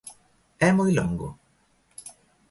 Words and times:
¿É 0.67 0.69
moi 0.77 0.89
longo? 0.97 1.29